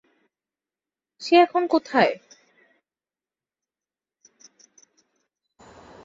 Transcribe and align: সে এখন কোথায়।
সে 1.21 1.33
এখন 1.35 1.63
কোথায়। 1.67 2.11